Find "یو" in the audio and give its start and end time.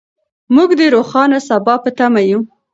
2.29-2.39